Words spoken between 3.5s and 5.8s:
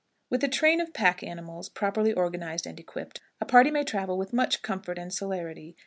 may travel with much comfort and celerity.